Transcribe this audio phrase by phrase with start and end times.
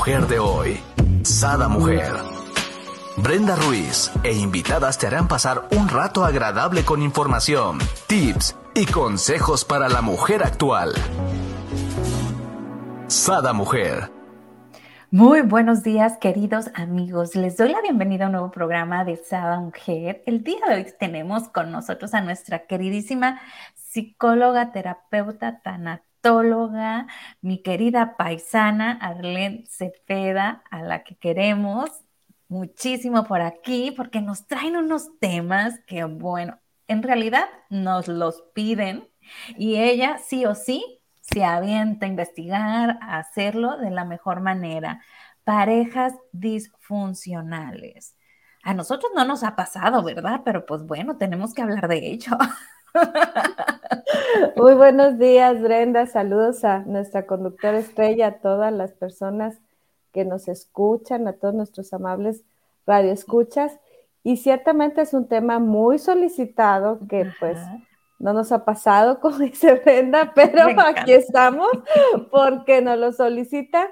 [0.00, 0.80] Mujer de hoy.
[1.24, 2.10] Sada Mujer.
[3.18, 7.76] Brenda Ruiz e invitadas te harán pasar un rato agradable con información,
[8.06, 10.94] tips y consejos para la mujer actual.
[13.08, 14.10] Sada Mujer.
[15.10, 17.36] Muy buenos días, queridos amigos.
[17.36, 20.22] Les doy la bienvenida a un nuevo programa de Sada Mujer.
[20.24, 23.38] El día de hoy tenemos con nosotros a nuestra queridísima
[23.74, 26.09] psicóloga, terapeuta, tanatóloga,
[27.40, 31.90] mi querida paisana Arlene Cepeda, a la que queremos
[32.48, 39.08] muchísimo por aquí, porque nos traen unos temas que, bueno, en realidad nos los piden
[39.56, 45.00] y ella sí o sí se avienta a investigar, a hacerlo de la mejor manera.
[45.44, 48.16] Parejas disfuncionales.
[48.62, 50.42] A nosotros no nos ha pasado, ¿verdad?
[50.44, 52.36] Pero pues bueno, tenemos que hablar de ello.
[54.56, 56.06] Muy buenos días, Brenda.
[56.06, 59.58] Saludos a nuestra conductora estrella, a todas las personas
[60.12, 62.42] que nos escuchan, a todos nuestros amables
[62.86, 63.78] radioescuchas.
[64.22, 67.58] Y ciertamente es un tema muy solicitado que pues
[68.18, 71.68] no nos ha pasado, como dice Brenda, pero aquí estamos
[72.30, 73.88] porque nos lo solicita.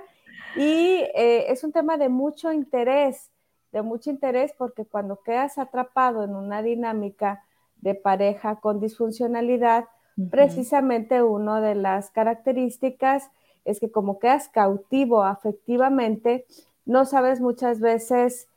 [0.56, 3.30] Y eh, es un tema de mucho interés,
[3.72, 7.44] de mucho interés porque cuando quedas atrapado en una dinámica
[7.80, 9.86] de pareja con disfuncionalidad,
[10.30, 13.30] precisamente una de las características
[13.64, 16.46] es que como quedas cautivo afectivamente,
[16.86, 18.48] no sabes muchas veces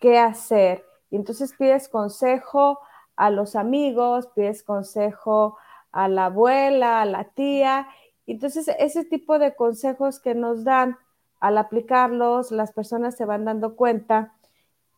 [0.00, 0.84] qué hacer.
[1.10, 2.78] Y entonces pides consejo
[3.16, 5.56] a los amigos, pides consejo
[5.90, 7.88] a la abuela, a la tía.
[8.26, 10.98] Entonces, ese tipo de consejos que nos dan
[11.40, 14.34] al aplicarlos, las personas se van dando cuenta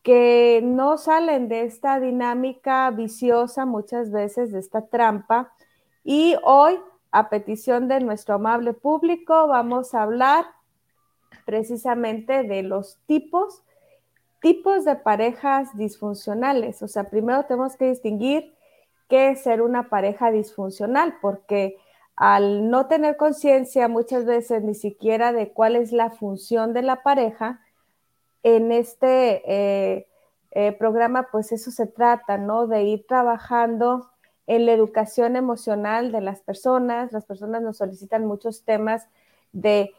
[0.02, 5.52] que no salen de esta dinámica viciosa muchas veces, de esta trampa.
[6.04, 6.78] Y hoy,
[7.12, 10.46] a petición de nuestro amable público, vamos a hablar
[11.44, 13.62] precisamente de los tipos
[14.40, 16.82] tipos de parejas disfuncionales.
[16.82, 18.54] O sea, primero tenemos que distinguir
[19.08, 21.76] qué es ser una pareja disfuncional, porque
[22.16, 27.02] al no tener conciencia muchas veces ni siquiera de cuál es la función de la
[27.02, 27.60] pareja,
[28.42, 30.06] en este eh,
[30.52, 32.66] eh, programa pues eso se trata, ¿no?
[32.66, 34.10] De ir trabajando
[34.46, 37.12] en la educación emocional de las personas.
[37.12, 39.06] Las personas nos solicitan muchos temas
[39.52, 39.92] de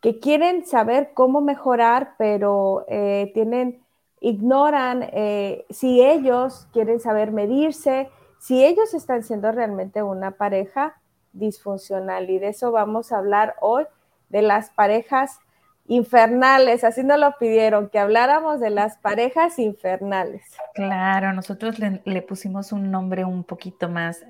[0.00, 3.82] que quieren saber cómo mejorar, pero eh, tienen,
[4.20, 5.10] ignoran
[5.68, 8.08] si ellos quieren saber medirse,
[8.38, 11.00] si ellos están siendo realmente una pareja
[11.32, 12.30] disfuncional.
[12.30, 13.84] Y de eso vamos a hablar hoy,
[14.30, 15.40] de las parejas
[15.90, 20.44] infernales, así nos lo pidieron, que habláramos de las parejas infernales.
[20.72, 24.24] Claro, nosotros le, pusimos un nombre un poquito más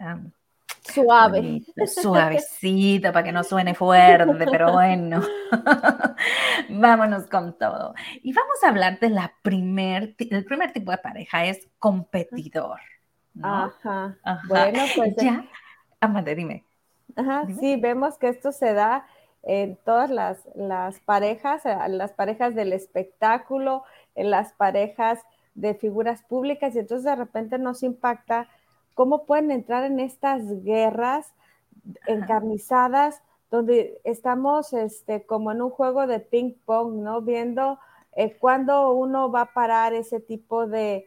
[0.82, 1.62] Suave.
[1.87, 5.21] suavecito, para que no suene fuerte, pero bueno.
[6.71, 7.94] Vámonos con todo.
[8.22, 12.81] Y vamos a hablar de la primer, el primer tipo de pareja, es competidor.
[13.42, 14.16] Ajá.
[14.48, 15.44] Bueno, pues ya.
[16.00, 16.65] Amanda, dime.
[17.16, 19.04] Ajá, sí, vemos que esto se da
[19.43, 23.84] en todas las, las parejas, las parejas del espectáculo,
[24.15, 25.21] en las parejas
[25.55, 28.49] de figuras públicas, y entonces de repente nos impacta
[28.95, 31.33] cómo pueden entrar en estas guerras
[32.06, 37.21] encarnizadas donde estamos este, como en un juego de ping pong, ¿no?
[37.21, 37.78] Viendo
[38.12, 41.07] eh, cuándo uno va a parar ese tipo de,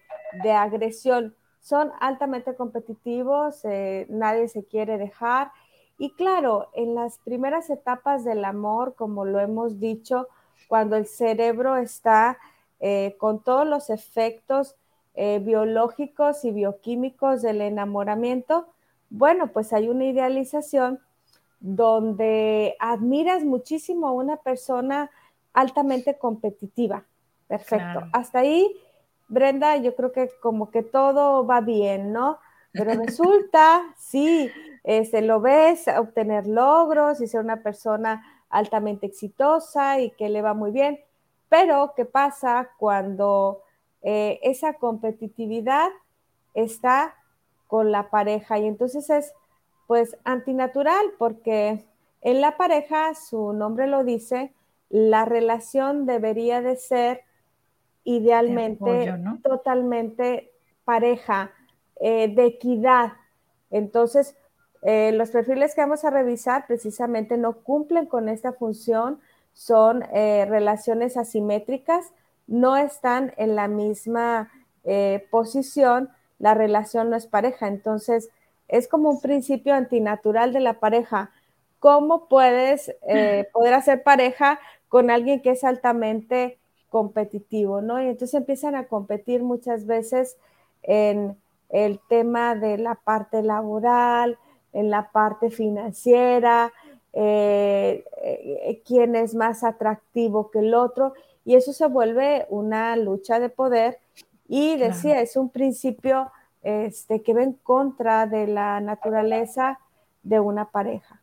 [0.54, 1.36] agresión.
[1.62, 5.52] Son altamente competitivos, eh, nadie se quiere dejar.
[5.98, 10.28] Y claro, en las primeras etapas del amor, como lo hemos dicho,
[10.68, 12.38] cuando el cerebro está
[12.80, 14.76] eh, con todos los efectos
[15.16, 18.68] eh, biológicos y bioquímicos del enamoramiento,
[19.10, 21.00] bueno, pues hay una idealización
[21.60, 25.12] donde admiras muchísimo a una persona
[25.54, 27.06] altamente competitiva.
[27.48, 28.08] Perfecto.
[28.12, 28.76] Hasta ahí,
[29.28, 32.40] Brenda, yo creo que como que todo va bien, ¿no?
[32.72, 34.50] Pero resulta, sí,
[34.84, 40.54] este, lo ves obtener logros y ser una persona altamente exitosa y que le va
[40.54, 41.00] muy bien.
[41.50, 43.62] Pero, ¿qué pasa cuando
[44.02, 45.90] eh, esa competitividad
[46.54, 47.16] está
[47.68, 49.34] con la pareja y entonces es
[49.88, 51.86] pues antinatural porque
[52.22, 54.54] en la pareja, su nombre lo dice,
[54.90, 57.22] la relación debería de ser
[58.06, 59.14] idealmente
[59.44, 60.52] totalmente
[60.86, 61.52] pareja,
[62.00, 63.14] eh, de equidad.
[63.72, 64.38] Entonces,
[64.86, 69.20] eh, los perfiles que vamos a revisar precisamente no cumplen con esta función,
[69.54, 72.12] son relaciones asimétricas,
[72.48, 74.50] no están en la misma
[74.84, 76.10] eh, posición,
[76.40, 77.68] la relación no es pareja.
[77.68, 78.30] Entonces,
[78.68, 81.32] es como un principio antinatural de la pareja.
[81.80, 86.60] cómo puedes eh, poder hacer pareja con alguien que es altamente
[86.90, 88.02] competitivo, ¿no?
[88.02, 90.38] Y entonces empiezan a competir muchas veces
[90.84, 91.38] en
[91.70, 94.38] el tema de la parte laboral,
[94.74, 96.74] en la parte financiera,
[97.14, 101.14] eh, eh, quién es más atractivo que el otro,
[101.46, 104.00] y eso se vuelve una lucha de poder.
[104.48, 106.32] Y decía, es un principio
[106.62, 109.80] este, que va en contra de la naturaleza
[110.24, 111.22] de una pareja.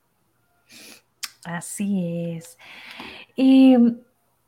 [1.44, 2.58] Así es.
[3.35, 3.76] Y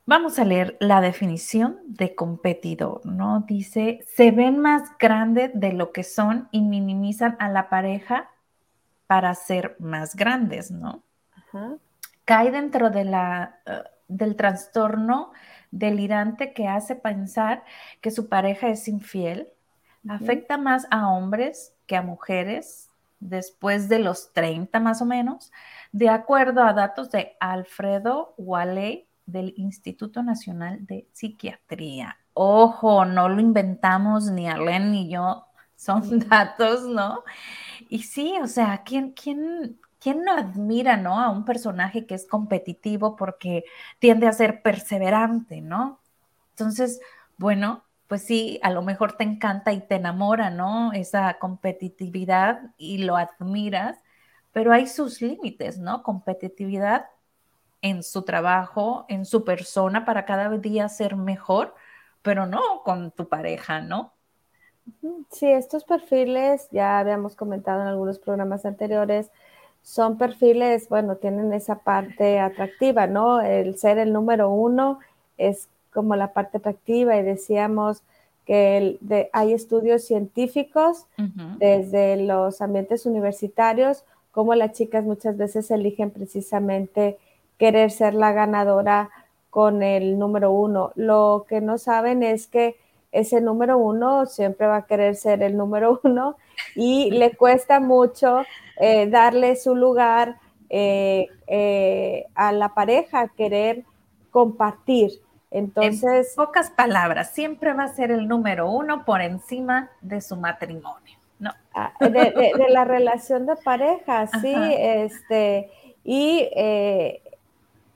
[0.05, 3.45] vamos a leer la definición de competidor, ¿no?
[3.47, 8.31] Dice, se ven más grandes de lo que son y minimizan a la pareja
[9.13, 11.03] para ser más grandes, ¿no?
[12.25, 15.33] Cae dentro de la, eh, del trastorno
[15.71, 17.63] delirante que hace pensar
[18.01, 19.51] que su pareja es infiel.
[20.09, 22.89] Afecta más a hombres que a mujeres
[23.21, 25.53] después de los 30 más o menos,
[25.93, 32.17] de acuerdo a datos de Alfredo Waley del Instituto Nacional de Psiquiatría.
[32.33, 35.45] Ojo, no lo inventamos ni Arlen ni yo,
[35.83, 37.25] son datos, ¿no?
[37.89, 41.21] Y sí, o sea, ¿quién, quién, quién no admira, ¿no?
[41.21, 43.65] A un personaje que es competitivo porque
[43.99, 46.01] tiende a ser perseverante, ¿no?
[46.51, 47.01] Entonces,
[47.39, 50.93] bueno, pues sí, a lo mejor te encanta y te enamora, ¿no?
[50.93, 53.99] Esa competitividad y lo admiras,
[54.53, 56.03] pero hay sus límites, ¿no?
[56.03, 57.07] Competitividad
[57.83, 61.75] en su trabajo, en su persona para cada día ser mejor,
[62.23, 64.15] pero no con tu pareja, ¿no?
[65.31, 69.31] Sí, estos perfiles, ya habíamos comentado en algunos programas anteriores,
[69.83, 73.41] son perfiles, bueno, tienen esa parte atractiva, ¿no?
[73.41, 75.01] El ser el número uno
[75.39, 78.03] es como la parte atractiva y decíamos
[78.47, 78.99] que
[79.33, 81.07] hay estudios científicos
[81.59, 87.19] desde los ambientes universitarios, como las chicas muchas veces eligen precisamente
[87.59, 89.11] querer ser la ganadora
[89.51, 90.93] con el número uno.
[90.97, 92.77] Lo que no saben es que
[93.13, 96.37] ese número uno siempre va a querer ser el número uno
[96.75, 98.43] y le cuesta mucho
[98.79, 100.39] eh, darle su lugar
[100.75, 103.85] eh, eh, a la pareja, querer
[104.31, 105.11] compartir.
[105.51, 106.31] Entonces.
[106.31, 111.19] En pocas palabras, siempre va a ser el número uno por encima de su matrimonio,
[111.39, 111.53] ¿no?
[111.75, 115.71] Ah, de, la relación de pareja, sí, este,
[116.05, 117.21] y eh,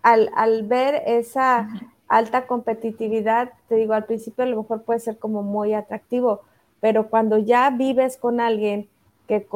[0.02, 1.68] al, ver esa
[2.08, 6.42] alta competitividad, te digo, al principio a lo mejor puede ser como muy atractivo,
[6.80, 8.88] pero cuando ya vives con alguien
[9.26, 9.46] que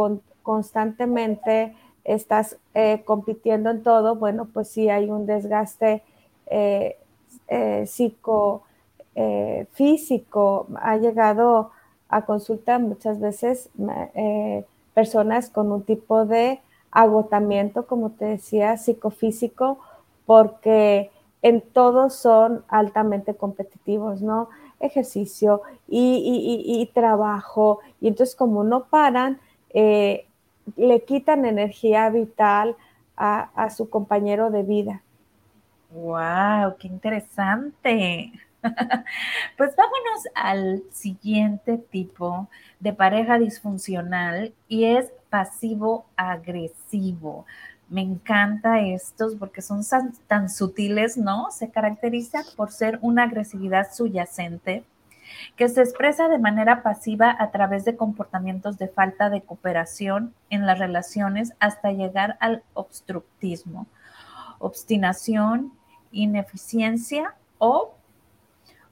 [0.42, 1.74] constantemente
[2.04, 6.02] estás eh, compitiendo en todo, bueno, pues sí hay un desgaste
[6.50, 6.96] eh,
[7.46, 8.62] eh, psico,
[9.14, 10.66] eh, físico.
[10.80, 11.70] Ha llegado
[12.08, 13.70] a consulta muchas veces
[14.94, 16.60] personas con un tipo de
[16.90, 19.78] agotamiento, como te decía, psicofísico,
[20.26, 21.10] porque
[21.42, 24.48] en todos son altamente competitivos, ¿no?
[24.78, 27.80] Ejercicio y, trabajo.
[28.00, 29.40] Y entonces como no paran,
[29.72, 32.76] le quitan energía vital
[33.16, 35.02] a su compañero de vida.
[35.90, 36.76] ¡Wow!
[36.78, 38.32] ¡Qué interesante!
[39.56, 47.46] Pues vámonos al siguiente tipo de pareja disfuncional y es pasivo-agresivo.
[47.90, 49.82] Me encanta estos porque son
[50.28, 51.50] tan, sutiles, ¿no?
[51.50, 54.84] Se caracterizan por ser una agresividad subyacente
[55.56, 60.66] que se expresa de manera pasiva a través de comportamientos de falta de cooperación en
[60.66, 63.88] las relaciones hasta llegar al obstructismo,
[64.60, 65.72] obstinación,
[66.12, 67.94] ineficiencia o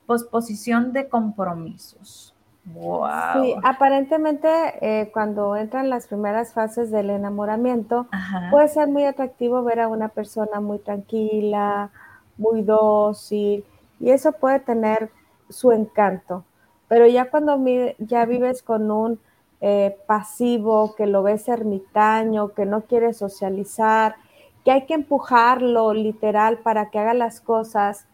[0.06, 2.34] posposición de compromisos.
[2.74, 3.42] Wow.
[3.42, 4.48] Sí, aparentemente
[4.80, 8.06] eh, cuando entran las primeras fases del enamoramiento,
[8.50, 11.90] puede ser muy atractivo ver a una persona muy tranquila,
[12.36, 13.64] muy dócil,
[14.00, 15.10] y eso puede tener
[15.48, 16.44] su encanto.
[16.88, 17.62] Pero ya cuando
[17.98, 19.20] ya vives con un
[19.60, 24.16] eh, pasivo, que lo ves ermitaño, que no quiere socializar,
[24.64, 28.06] que hay que empujarlo literal para que haga las cosas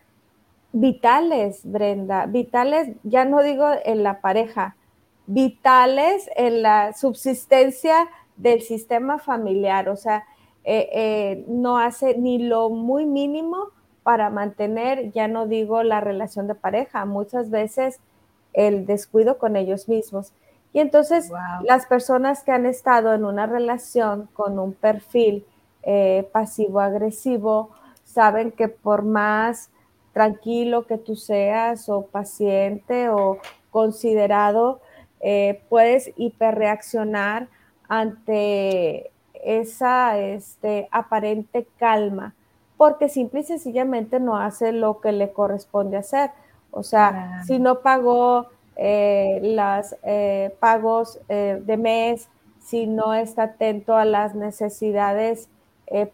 [0.75, 4.76] vitales, Brenda, vitales, ya no digo en la pareja,
[5.26, 10.25] vitales en la subsistencia del sistema familiar, o sea,
[10.64, 13.69] eh, eh, no hace ni lo muy mínimo
[14.02, 18.00] para mantener, ya no digo la relación de pareja, muchas veces
[18.52, 20.33] el descuido con ellos mismos.
[20.73, 21.31] Y entonces
[21.62, 25.47] las personas que han estado en una relación con un perfil
[25.85, 27.71] eh, pasivo-agresivo,
[28.02, 29.71] saben que por más
[30.14, 33.38] tranquilo que tú seas o paciente o
[33.71, 34.80] considerado,
[35.21, 37.49] eh, puedes hiperreaccionar
[37.88, 39.11] ante
[39.44, 42.35] esa este, aparente calma,
[42.78, 46.30] porque simple y sencillamente no hace lo que le corresponde hacer.
[46.71, 52.28] O sea, si no pagó eh, los eh, pagos eh, de mes,
[52.61, 55.49] si no está atento a las necesidades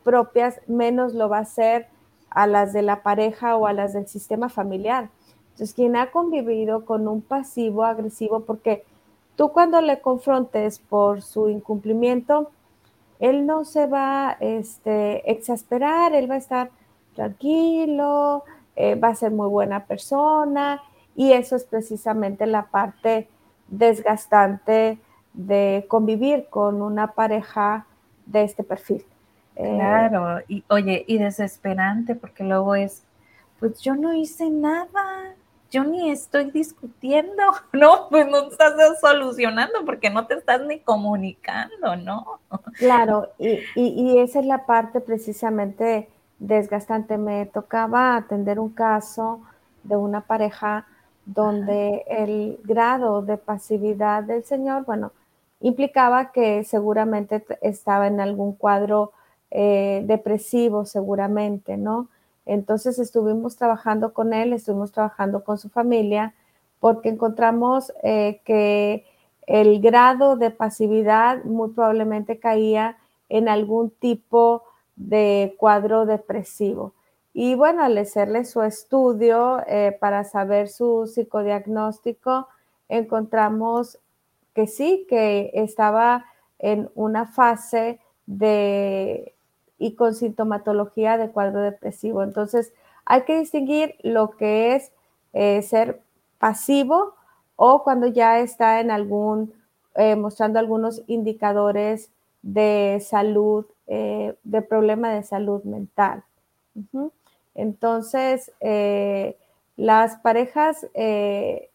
[0.02, 1.87] propias, menos lo va a hacer
[2.30, 5.10] a las de la pareja o a las del sistema familiar.
[5.50, 8.84] Entonces, quien ha convivido con un pasivo agresivo, porque
[9.37, 12.50] tú cuando le confrontes por su incumplimiento,
[13.18, 16.70] él no se va este, exasperar, él va a estar
[17.14, 18.44] tranquilo,
[19.02, 20.82] va a ser muy buena persona
[21.14, 23.28] y eso es precisamente la parte
[23.68, 24.99] desgastante
[25.32, 27.87] de convivir con una pareja
[28.26, 29.04] de este perfil.
[29.57, 33.02] Eh, claro, y oye, y desesperante porque luego es,
[33.59, 35.35] pues yo no hice nada,
[35.71, 37.42] yo ni estoy discutiendo,
[37.73, 42.40] no, pues no estás solucionando porque no te estás ni comunicando, ¿no?
[42.75, 47.19] Claro, y, y esa es la parte precisamente desgastante.
[47.19, 49.42] Me tocaba atender un caso
[49.85, 50.87] de una pareja
[51.25, 55.12] donde el grado de pasividad del señor, bueno,
[55.61, 59.12] implicaba que seguramente estaba en algún cuadro
[59.50, 62.09] eh, depresivo, seguramente, ¿no?
[62.47, 66.35] Entonces estuvimos trabajando con él, estuvimos trabajando con su familia,
[66.80, 69.04] porque encontramos eh, que
[69.47, 72.97] el grado de pasividad muy probablemente caía
[73.28, 74.62] en algún tipo
[74.97, 76.95] de cuadro depresivo.
[77.33, 82.49] Y bueno, al hacerle su estudio eh, para saber su psicodiagnóstico,
[82.88, 83.99] encontramos
[84.54, 86.26] que sí, que estaba
[86.59, 89.35] en una fase de
[89.80, 92.22] y con sintomatología de cuadro depresivo.
[92.22, 92.72] Entonces,
[93.04, 94.92] hay que distinguir lo que es
[95.32, 96.00] eh, ser
[96.38, 97.14] pasivo
[97.56, 99.52] o cuando ya está en algún,
[99.96, 106.22] eh, mostrando algunos indicadores de salud, de problema de salud mental.
[107.54, 109.37] Entonces, eh,
[109.76, 111.70] las parejas eh,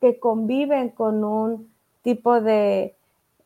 [0.00, 1.72] que conviven con un
[2.02, 2.96] tipo de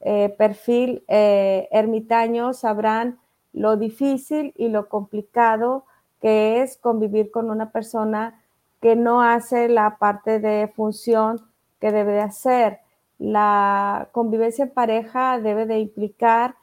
[0.01, 3.19] eh, perfil ermitaño sabrán
[3.53, 5.85] lo difícil y lo complicado
[6.21, 8.41] que es convivir con una persona
[8.81, 11.41] que no hace la parte de función
[11.81, 12.81] que debe de hacer.
[13.19, 16.55] La convivencia en pareja debe de implicar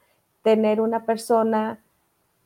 [0.43, 1.79] tener una persona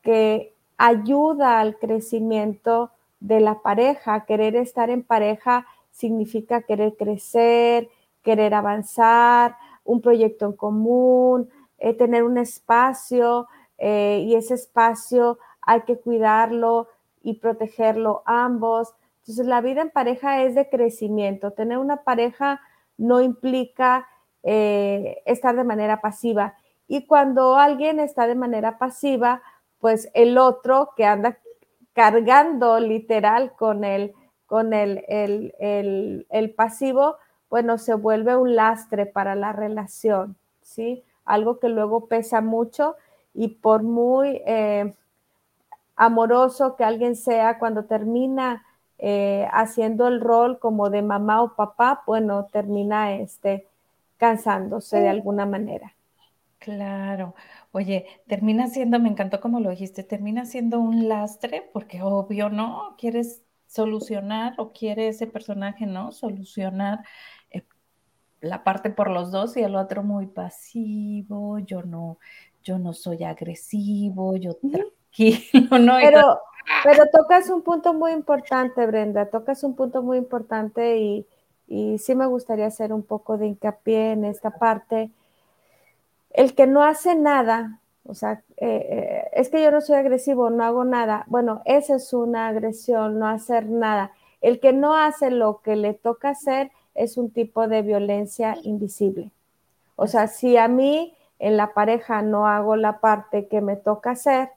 [0.01, 4.25] que ayuda al crecimiento de la pareja.
[4.25, 7.89] Querer estar en pareja significa querer crecer,
[8.23, 13.47] querer avanzar, un proyecto en común, eh, tener un espacio
[13.77, 16.87] eh, y ese espacio hay que cuidarlo
[17.21, 18.93] y protegerlo ambos.
[19.19, 21.51] Entonces la vida en pareja es de crecimiento.
[21.51, 22.61] Tener una pareja
[22.97, 24.07] no implica
[24.43, 26.55] eh, estar de manera pasiva.
[26.87, 29.41] Y cuando alguien está de manera pasiva,
[29.79, 31.39] pues el otro que anda
[31.93, 34.13] cargando literal con el,
[34.45, 37.17] con el, el, pasivo,
[37.49, 41.03] bueno, se vuelve un lastre para la relación, ¿sí?
[41.23, 42.95] Algo que luego pesa mucho
[43.33, 44.93] y por muy eh,
[45.95, 48.63] amoroso que alguien sea, cuando termina
[48.97, 53.67] eh, haciendo el rol como de mamá o papá, bueno, termina este,
[54.17, 55.93] cansándose de alguna manera.
[56.59, 57.35] Claro.
[57.73, 62.95] Oye, termina siendo, me encantó como lo dijiste, termina siendo un lastre porque obvio, ¿no?
[62.97, 66.13] Quieres solucionar o quiere ese personaje, ¿no?
[66.13, 67.03] Solucionar
[67.51, 67.63] eh,
[68.39, 72.17] la parte por los dos y el otro muy pasivo, yo no,
[72.63, 75.39] yo no soy agresivo, yo tranquilo,
[75.79, 75.97] ¿no?
[76.01, 76.39] Pero,
[76.83, 81.25] pero tocas un punto muy importante, Brenda, tocas un punto muy importante y,
[81.67, 85.11] y sí me gustaría hacer un poco de hincapié en esta parte
[86.33, 90.49] el que no hace nada, o sea, eh, eh, es que yo no soy agresivo,
[90.49, 91.25] no hago nada.
[91.27, 94.11] Bueno, esa es una agresión, no hacer nada.
[94.41, 99.31] El que no hace lo que le toca hacer es un tipo de violencia invisible.
[99.95, 104.11] O sea, si a mí en la pareja no hago la parte que me toca
[104.11, 104.49] hacer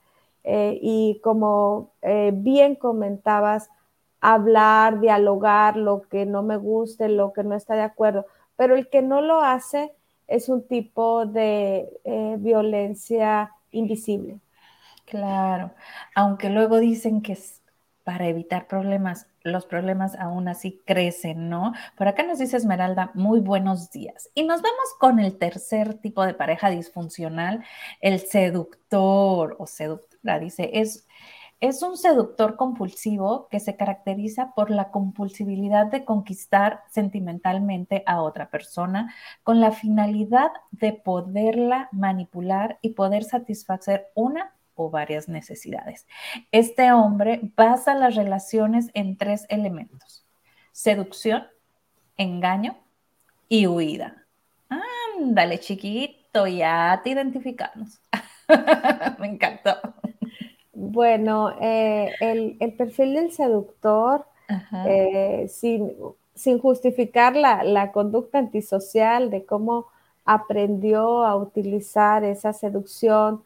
[0.44, 1.90] eh, y como
[2.32, 3.68] bien comentabas,
[4.20, 8.26] hablar, dialogar lo que no me guste, lo que no está de acuerdo,
[8.56, 9.92] pero el que no lo hace,
[10.26, 14.40] es un tipo de eh, violencia invisible.
[15.04, 15.70] Claro,
[16.14, 17.62] aunque luego dicen que es
[18.06, 21.72] para evitar problemas, los problemas aún así crecen, ¿no?
[21.96, 24.30] Por acá nos dice Esmeralda, muy buenos días.
[24.32, 27.64] Y nos vamos con el tercer tipo de pareja disfuncional,
[28.00, 31.06] el seductor o seductora, dice, es
[31.60, 38.50] Es un seductor compulsivo que se caracteriza por la compulsibilidad de conquistar sentimentalmente a otra
[38.50, 46.06] persona con la finalidad de poderla manipular y poder satisfacer una o varias necesidades.
[46.52, 50.25] Este hombre basa las relaciones en tres elementos.
[50.71, 51.47] Seducción,
[52.16, 52.76] engaño
[53.49, 54.25] y huida.
[55.18, 58.00] Ándale, chiquito, ya te identificamos.
[59.18, 59.76] Me encantó.
[60.73, 64.26] Bueno, eh, el, perfil del seductor,
[64.87, 69.87] eh, sin, justificar la, conducta antisocial de cómo
[70.26, 73.42] aprendió a utilizar esa seducción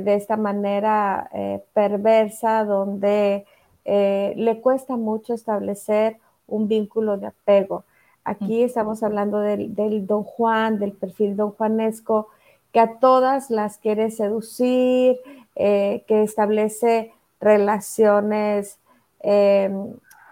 [0.00, 3.46] de esta manera eh, perversa, donde
[3.86, 7.84] le cuesta mucho establecer un vínculo de apego.
[8.24, 12.28] Aquí estamos hablando del, del don Juan, del perfil don Juanesco,
[12.72, 15.16] que a todas las quiere seducir,
[15.54, 18.80] eh, que establece relaciones
[19.20, 19.70] eh,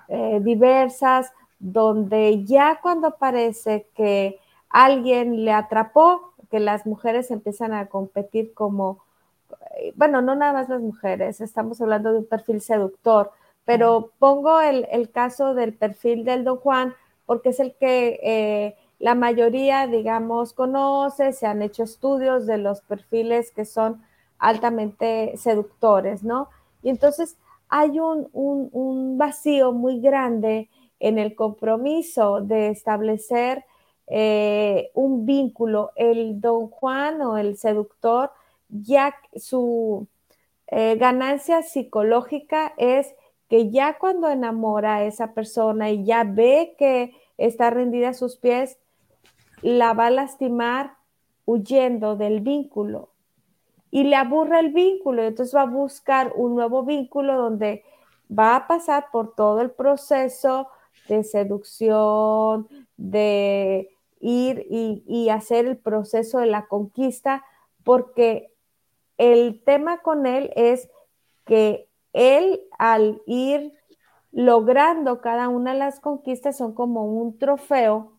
[0.09, 7.87] eh, diversas, donde ya cuando parece que alguien le atrapó, que las mujeres empiezan a
[7.87, 8.99] competir como,
[9.95, 13.31] bueno, no nada más las mujeres, estamos hablando de un perfil seductor,
[13.65, 16.95] pero pongo el, el caso del perfil del Don Juan
[17.27, 23.51] porque es el que la mayoría, digamos, conoce, se han hecho estudios de los perfiles
[23.51, 24.01] que son
[24.39, 26.49] altamente seductores, ¿no?
[26.85, 27.37] Y entonces
[27.69, 30.69] hay un, vacío muy grande
[31.01, 33.65] en el compromiso de establecer
[34.07, 35.91] eh, un vínculo.
[35.97, 38.31] El don Juan o el seductor,
[38.73, 40.09] ya su
[40.67, 43.15] eh, ganancia psicológica es
[43.49, 48.37] que ya cuando enamora a esa persona y ya ve que está rendida a sus
[48.37, 48.79] pies,
[49.61, 50.95] la va a lastimar
[51.45, 53.11] huyendo del vínculo.
[53.91, 57.85] Y le aburre el vínculo, entonces va a buscar un nuevo vínculo donde
[58.31, 60.69] va a pasar por todo el proceso
[61.09, 67.45] de seducción, de ir y, hacer el proceso de la conquista,
[67.85, 68.52] porque
[69.23, 70.91] el tema con él es
[71.45, 73.73] que él al ir
[74.33, 78.19] logrando cada una de las conquistas son como un trofeo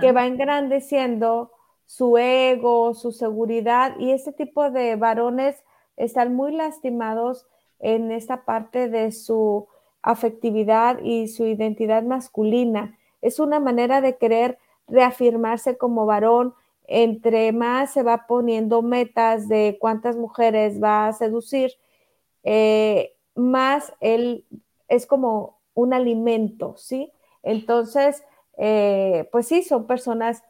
[0.00, 1.50] que va engrandeciendo
[1.86, 5.64] su ego, su seguridad y ese tipo de varones
[5.96, 7.46] están muy lastimados
[7.80, 9.66] en esta parte de su
[10.02, 12.96] afectividad y su identidad masculina.
[13.22, 16.54] Es una manera de querer reafirmarse como varón.
[16.88, 21.72] Entre más se va poniendo metas de cuántas mujeres va a seducir,
[22.44, 24.46] eh, más él
[24.88, 27.12] es como un alimento, ¿sí?
[27.42, 28.24] Entonces,
[28.56, 30.42] eh, pues sí, son personas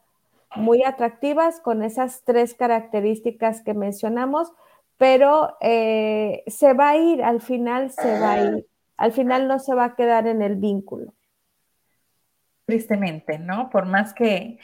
[0.56, 4.52] muy atractivas con esas tres características que mencionamos,
[4.96, 9.58] pero eh, se va a ir, al final se va a ir, al final no
[9.58, 11.12] se va a quedar en el vínculo.
[12.64, 13.70] Tristemente, ¿no?
[13.70, 14.58] Por más que,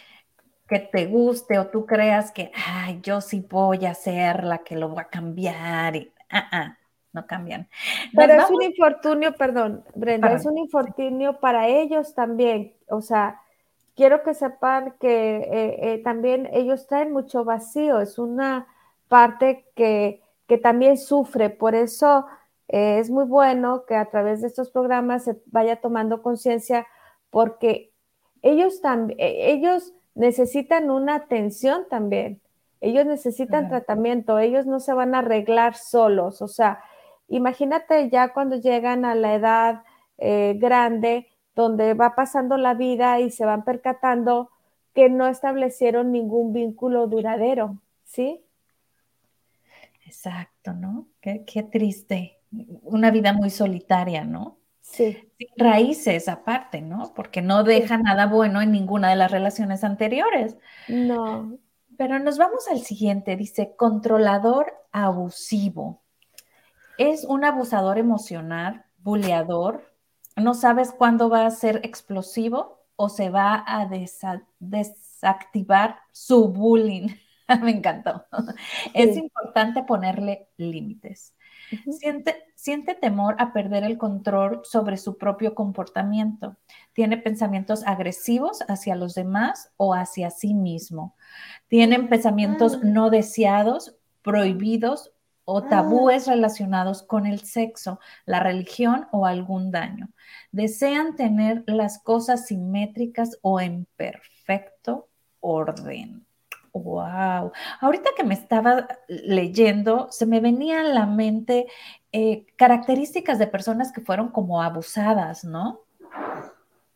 [0.67, 4.77] que te guste o tú creas que, ay, yo sí voy a ser la que
[4.77, 6.79] lo va a cambiar, y, ah, ah,
[7.13, 7.69] no cambian.
[8.15, 12.75] Pero es un infortunio, perdón, Brenda, es un infortunio para ellos también.
[12.89, 13.41] O sea,
[13.95, 18.67] quiero que sepan que eh, eh, también ellos traen mucho vacío, es una
[19.09, 20.21] parte que,
[20.63, 22.27] también sufre, por eso
[22.69, 26.87] eh, es muy bueno que a través de estos programas se vaya tomando conciencia
[27.31, 27.93] porque
[28.41, 32.41] ellos, también ellos necesitan una atención también,
[32.81, 36.81] ellos necesitan tratamiento, ellos no se van a arreglar solos, o sea,
[37.29, 39.83] Imagínate ya cuando llegan a la edad
[40.19, 44.51] eh, grande, donde va pasando la vida y se van percatando
[44.95, 48.45] que no establecieron ningún vínculo duradero, ¿sí?
[50.07, 51.07] Exacto, ¿no?
[51.21, 52.39] Qué, triste.
[52.83, 54.59] Una vida muy solitaria, ¿no?
[54.95, 55.33] Sí.
[55.39, 57.13] Sin raíces aparte, ¿no?
[57.15, 60.57] Porque no deja nada bueno en ninguna de las relaciones anteriores.
[60.89, 61.59] No.
[61.97, 66.05] Pero nos vamos al siguiente, dice controlador abusivo
[66.99, 69.93] es un abusador emocional, buleador,
[70.37, 73.89] no sabes cuándo va a ser explosivo o se va a
[74.61, 77.09] desactivar su bullying.
[77.63, 78.25] Me encantó.
[78.95, 81.34] Es importante ponerle límites.
[81.99, 86.57] Siente, siente temor a perder el control sobre su propio comportamiento.
[86.93, 91.17] Tiene pensamientos agresivos hacia los demás o hacia sí mismo.
[91.69, 92.81] Tienen pensamientos ah.
[92.83, 95.13] no deseados, prohibidos
[95.45, 95.69] o ah.
[95.69, 100.09] tabúes relacionados con el sexo, la religión o algún daño.
[100.53, 105.09] Desean tener las cosas simétricas o en perfecto
[105.41, 106.27] orden.
[106.75, 107.53] Wow.
[107.81, 111.69] Ahorita que me estaba leyendo, se me venía a la mente
[112.11, 115.83] eh, características de personas que fueron como abusadas, ¿no?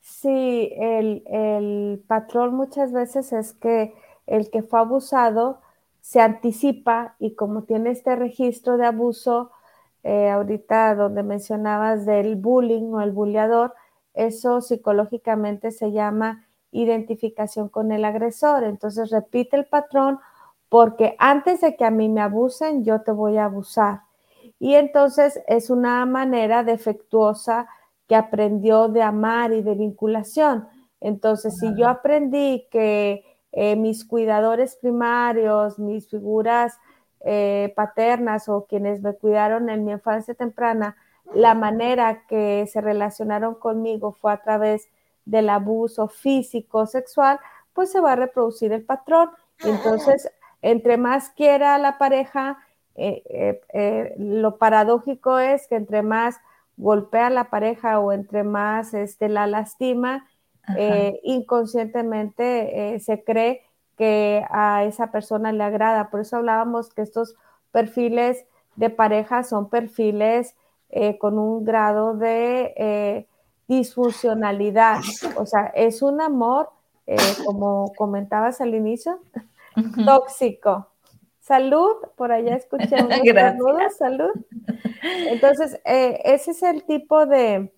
[0.01, 3.95] Sí, el, el patrón muchas veces es que
[4.27, 5.61] el que fue abusado
[6.01, 9.53] se anticipa y como tiene este registro de abuso,
[10.03, 13.75] eh, ahorita donde mencionabas del bullying o el bulleador,
[14.15, 18.65] eso psicológicamente se llama identificación con el agresor.
[18.65, 20.19] Entonces repite el patrón
[20.69, 24.03] porque antes de que a mí me abusen, yo te voy a abusar.
[24.59, 27.69] Y entonces es una manera defectuosa
[28.07, 30.67] que aprendió de amar y de vinculación.
[31.01, 36.79] Entonces, si yo aprendí que eh, mis cuidadores primarios, mis figuras
[37.21, 40.97] eh, paternas o quienes me cuidaron en mi infancia temprana,
[41.35, 44.89] la manera que se relacionaron conmigo fue a través
[45.29, 47.39] del abuso físico, sexual,
[47.73, 49.31] pues se va a reproducir el patrón.
[49.61, 50.31] Entonces,
[50.63, 52.59] entre más quiera la pareja,
[52.95, 56.37] eh, lo paradójico es que entre más
[56.77, 60.27] golpea a la pareja o entre más este, la lastima,
[60.77, 63.63] eh, inconscientemente eh, se cree
[63.97, 66.11] que a esa persona le agrada.
[66.11, 67.37] Por eso hablábamos que estos
[67.73, 68.45] perfiles
[68.77, 70.55] de pareja son perfiles
[70.91, 73.27] eh, con un grado de
[73.69, 75.01] disfuncionalidad.
[75.37, 76.71] O sea, es un amor,
[77.45, 79.21] como comentabas al inicio,
[80.05, 80.89] tóxico.
[81.41, 82.97] Salud, por allá escuché
[83.61, 84.33] unos salud.
[85.03, 87.73] Entonces, ese es el tipo de,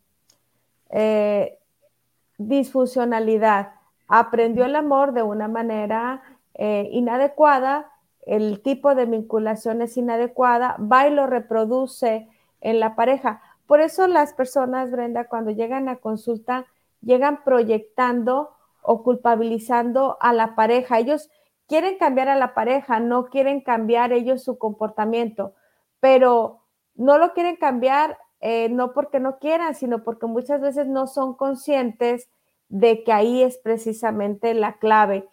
[2.39, 3.73] disfuncionalidad.
[4.09, 6.23] Aprendió el amor de una manera
[6.55, 7.93] eh, inadecuada,
[8.27, 12.29] el tipo de vinculación es inadecuada, va y lo reproduce
[12.61, 13.43] en la pareja.
[13.71, 16.67] Por eso las personas, Brenda, cuando llegan a consulta,
[17.03, 18.51] llegan proyectando
[18.83, 20.99] o culpabilizando a la pareja.
[20.99, 21.31] Ellos
[21.69, 25.55] quieren cambiar a la pareja, no quieren cambiar ellos su comportamiento,
[26.01, 26.65] pero
[26.97, 31.35] no lo quieren cambiar eh, no porque no quieran, sino porque muchas veces no son
[31.35, 32.29] conscientes
[32.69, 35.29] de que ahí es precisamente la clave.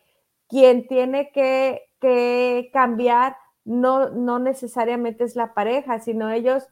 [0.48, 6.70] Quien tiene que, cambiar no, no necesariamente es la pareja, sino ellos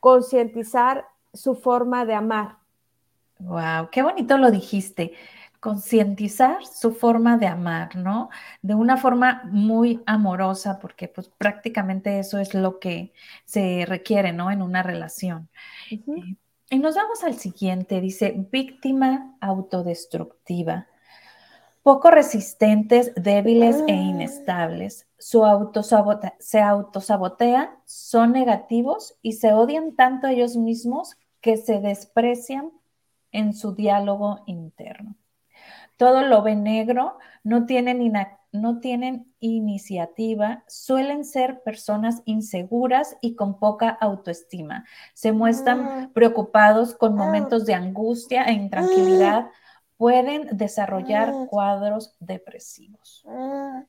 [0.00, 2.58] concientizar su forma de amar.
[3.38, 5.14] Wow, qué bonito lo dijiste
[5.60, 8.30] concientizar su forma de amar, ¿no?
[8.62, 13.12] De una forma muy amorosa, porque pues prácticamente eso es lo que
[13.44, 14.50] se requiere, ¿no?
[14.50, 15.50] En una relación.
[15.90, 16.00] Eh,
[16.70, 20.86] y nos vamos al siguiente, dice, víctima autodestructiva.
[21.90, 23.96] Poco resistentes, débiles e ah.
[23.96, 25.08] inestables.
[25.18, 25.42] Su
[26.38, 32.70] se autosabotean, son negativos y se odian tanto a ellos mismos que se desprecian
[33.32, 35.16] en su diálogo interno
[36.00, 38.10] todo lo ve negro, no tienen,
[38.52, 44.86] no tienen iniciativa, suelen ser personas inseguras y con poca autoestima.
[45.12, 46.10] Se muestran ah.
[46.14, 47.16] preocupados con ah.
[47.16, 49.50] momentos de angustia e intranquilidad.
[50.00, 50.02] Ah.
[50.02, 53.22] Pueden desarrollar cuadros depresivos.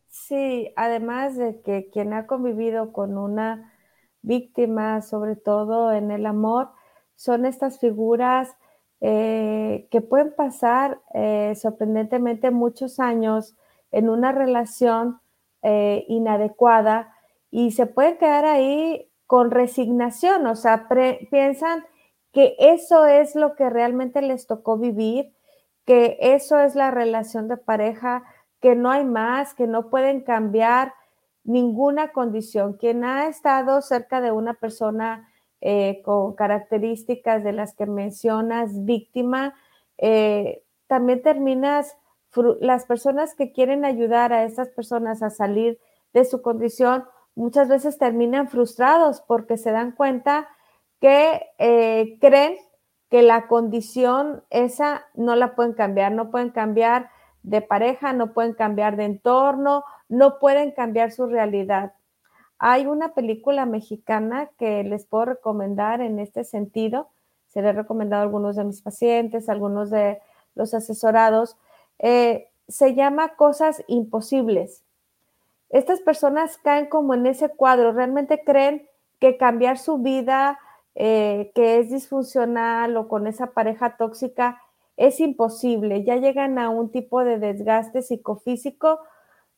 [0.09, 3.73] Sí, además de que quien ha convivido con una
[4.21, 6.71] víctima, sobre todo en el amor,
[7.15, 8.55] son estas figuras
[8.99, 13.55] eh, que pueden pasar eh, sorprendentemente muchos años
[13.91, 15.21] en una relación
[15.63, 17.15] eh, inadecuada
[17.49, 20.89] y se pueden quedar ahí con resignación, o sea,
[21.29, 21.85] piensan
[22.33, 25.33] que eso es lo que realmente les tocó vivir,
[25.85, 28.23] que eso es la relación de pareja,
[28.59, 30.93] que no hay más, que no pueden cambiar
[31.43, 32.73] ninguna condición.
[32.73, 35.27] Quien ha estado cerca de una persona
[35.59, 39.55] eh, con características de las que mencionas, víctima,
[39.97, 41.97] eh, también terminas,
[42.59, 45.79] las personas que quieren ayudar a estas personas a salir
[46.13, 50.49] de su condición, muchas veces terminan frustrados porque se dan cuenta
[50.99, 52.57] que eh, creen
[53.11, 57.09] que la condición esa no la pueden cambiar, no pueden cambiar
[57.43, 61.91] de pareja, no pueden cambiar de entorno, no pueden cambiar su realidad.
[62.57, 67.09] Hay una película mexicana que les puedo recomendar en este sentido.
[67.47, 70.21] Se le he recomendado a algunos de mis pacientes, algunos de
[70.55, 71.57] los asesorados.
[71.99, 74.85] Eh, se llama Cosas Imposibles.
[75.69, 78.87] Estas personas caen como en ese cuadro, realmente creen
[79.19, 80.59] que cambiar su vida,
[80.95, 84.61] eh, que es disfuncional o con esa pareja tóxica,
[84.97, 86.03] es imposible.
[86.03, 88.99] Ya llegan a un tipo de desgaste psicofísico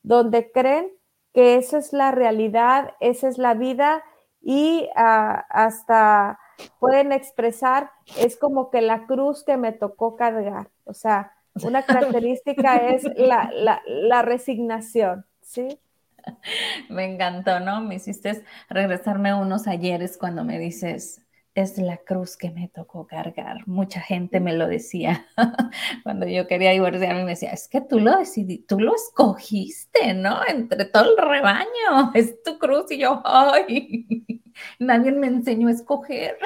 [0.02, 0.90] donde creen
[1.32, 4.04] que esa es la realidad, esa es la vida
[4.40, 6.38] y ah, hasta
[6.78, 10.68] pueden expresar, es como que la cruz que me tocó cargar.
[10.84, 15.26] O sea, una característica es la, resignación.
[15.40, 15.80] ¿sí?
[16.88, 17.80] Me encantó, ¿no?
[17.80, 21.23] Me hiciste regresarme unos ayeres cuando me dices,
[21.54, 23.66] es la cruz que me tocó cargar.
[23.66, 25.26] Mucha gente me lo decía
[26.02, 30.38] cuando yo quería divorciarme, me decía, es que tú lo decidiste, tú lo escogiste, ¿no?
[30.46, 34.42] Entre todo el rebaño, es tu cruz y yo, ay,
[34.78, 36.36] nadie me enseñó a escoger.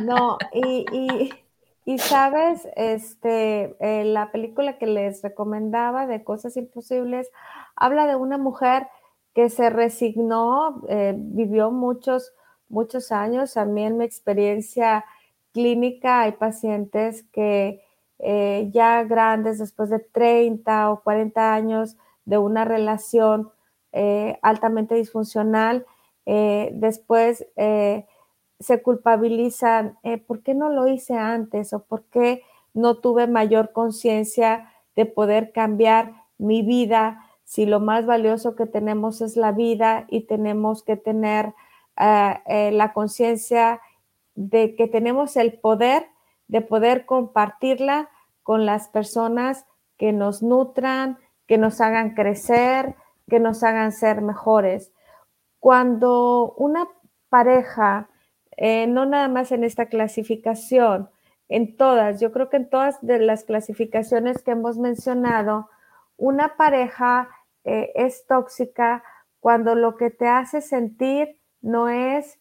[0.00, 1.32] No, y,
[1.84, 7.28] y, sabes, este, eh, la película que les recomendaba de Cosas Imposibles
[7.74, 8.86] habla de una mujer
[9.34, 12.32] que se resignó, eh, vivió muchos
[12.72, 13.56] muchos años.
[13.56, 15.04] A mí en mi experiencia
[15.52, 17.82] clínica hay pacientes que
[18.18, 23.50] eh, ya grandes, después de 30 o 40 años de una relación
[23.92, 25.86] eh, altamente disfuncional,
[26.24, 27.46] eh, después
[28.60, 32.42] se culpabilizan, ¿por qué no lo hice antes o por qué
[32.74, 39.20] no tuve mayor conciencia de poder cambiar mi vida si lo más valioso que tenemos
[39.20, 41.54] es la vida y tenemos que tener
[41.98, 43.80] eh, la conciencia
[44.34, 46.06] de que tenemos el poder
[46.52, 48.10] de poder compartirla
[48.42, 49.64] con las personas
[49.96, 52.94] que nos nutran, que nos hagan crecer,
[53.26, 54.92] que nos hagan ser mejores.
[55.58, 56.86] Cuando una
[57.30, 58.10] pareja,
[58.58, 61.08] eh, no nada más en esta clasificación,
[61.48, 65.70] en todas, yo creo que en todas de las clasificaciones que hemos mencionado,
[66.18, 67.30] una pareja
[67.64, 69.02] eh, es tóxica
[69.40, 72.38] cuando lo que te hace sentir no es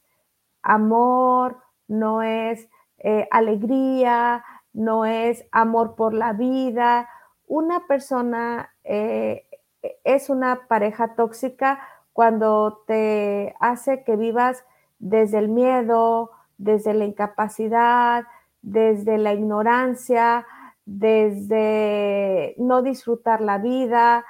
[0.62, 1.58] amor,
[1.88, 7.10] no es eh, alegría, no es amor por la vida.
[7.48, 9.48] Una persona eh,
[10.04, 11.80] es una pareja tóxica
[12.14, 14.66] cuando te hace que vivas
[15.00, 18.26] desde el miedo, desde la incapacidad,
[18.62, 20.46] desde la ignorancia,
[20.86, 24.26] desde no disfrutar la vida.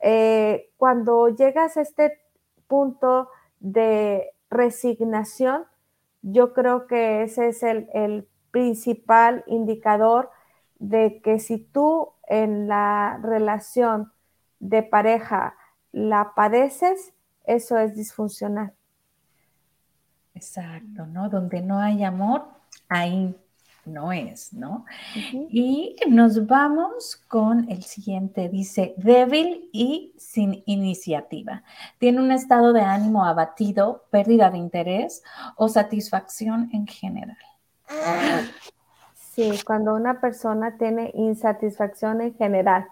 [0.00, 2.18] Eh, cuando llegas a este
[2.66, 3.28] punto
[3.60, 5.64] de resignación,
[6.22, 10.30] yo creo que ese es el, principal indicador
[10.78, 14.12] de que si tú en la relación
[14.60, 15.56] de pareja
[15.90, 17.12] la padeces,
[17.42, 18.72] eso es disfuncional.
[20.36, 21.28] Exacto, ¿no?
[21.28, 22.44] Donde no hay amor,
[22.88, 23.36] hay
[23.86, 24.84] no es, ¿no?
[25.14, 31.62] Y nos vamos con el siguiente, dice, débil y sin iniciativa.
[31.98, 35.22] Tiene un estado de ánimo abatido, pérdida de interés
[35.56, 37.36] o satisfacción en general.
[39.14, 42.86] Sí, cuando una persona tiene insatisfacción en general.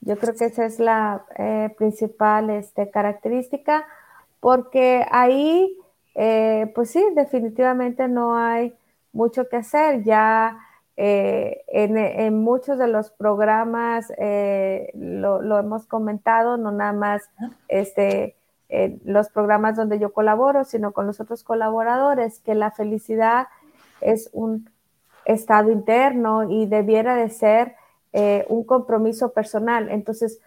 [0.00, 3.86] Yo creo que esa es la eh, principal este, característica,
[4.40, 5.76] porque ahí,
[6.14, 8.74] eh, pues sí, definitivamente no hay
[9.16, 10.02] mucho que hacer.
[10.04, 10.58] Ya
[10.96, 17.22] eh, en, muchos de los programas eh, lo, hemos comentado, no nada más
[17.68, 18.36] este,
[19.04, 23.48] los programas donde yo colaboro, sino con los otros colaboradores, que la felicidad
[24.00, 24.70] es un
[25.24, 27.76] estado interno y debiera de ser
[28.12, 29.90] eh, un compromiso personal.
[29.90, 30.40] Entonces,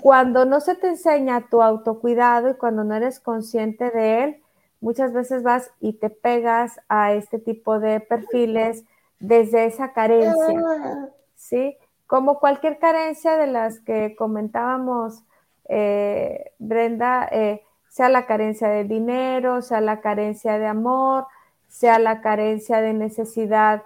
[0.00, 4.42] cuando no se te enseña tu autocuidado y cuando no eres consciente de él,
[4.84, 8.84] muchas veces vas y te pegas a este tipo de perfiles
[9.18, 11.78] desde esa carencia, ¿sí?
[12.06, 15.24] Como cualquier carencia de las que comentábamos,
[15.70, 21.28] eh, Brenda, eh, sea la carencia de dinero, sea la carencia de amor,
[21.66, 23.84] sea la carencia de necesidad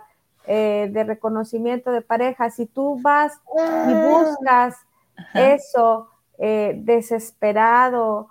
[0.48, 3.40] eh, de reconocimiento de pareja, si tú vas
[3.86, 4.74] y buscas
[5.32, 6.08] eso
[6.38, 8.30] desesperado,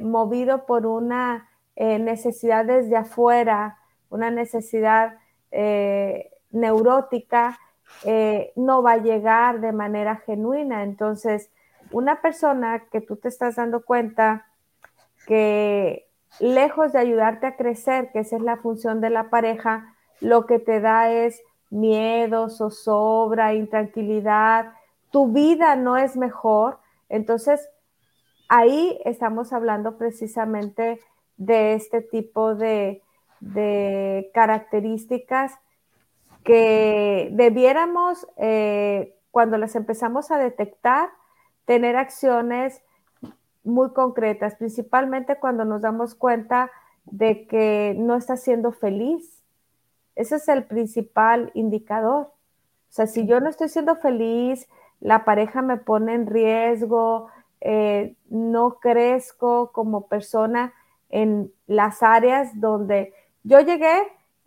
[0.00, 3.78] movido por una eh, necesidades de afuera,
[4.10, 5.18] una necesidad
[5.50, 7.58] eh, neurótica,
[8.04, 10.82] eh, no va a llegar de manera genuina.
[10.82, 11.50] Entonces,
[11.90, 14.46] una persona que tú te estás dando cuenta
[15.26, 16.08] que
[16.40, 20.58] lejos de ayudarte a crecer, que esa es la función de la pareja, lo que
[20.58, 24.72] te da es miedo, zozobra, intranquilidad,
[25.10, 26.78] tu vida no es mejor.
[27.08, 27.68] Entonces,
[28.48, 31.00] ahí estamos hablando precisamente
[31.44, 33.02] de este tipo de,
[34.32, 35.58] características
[36.44, 41.10] que debiéramos, eh, cuando las empezamos a detectar,
[41.64, 42.82] tener acciones
[43.64, 46.70] muy concretas, principalmente cuando nos damos cuenta
[47.04, 49.42] de que no está siendo feliz.
[50.14, 52.26] Ese es el principal indicador.
[52.26, 52.32] O
[52.90, 54.68] sea, si yo no estoy siendo feliz,
[55.00, 57.28] la pareja me pone en riesgo,
[57.60, 60.74] eh, no crezco como persona,
[61.12, 64.02] en las áreas donde yo llegué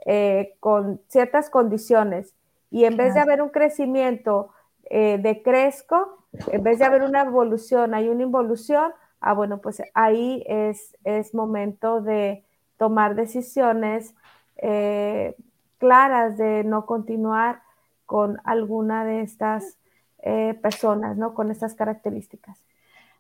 [0.06, 2.34] eh, con ciertas condiciones
[2.70, 4.50] y en vez de haber un crecimiento
[4.90, 10.44] eh, decrezco, en vez de haber una evolución, hay una involución, ah, bueno, pues ahí
[10.48, 12.44] es, es momento de
[12.78, 14.14] tomar decisiones
[14.58, 15.36] eh,
[15.78, 17.62] claras de no continuar
[18.06, 19.78] con alguna de estas
[20.20, 21.34] eh, personas, ¿no?
[21.34, 22.60] Con estas características.